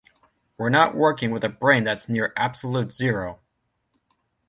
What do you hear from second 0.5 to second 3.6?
'We're not working with a brain that's near absolute zero.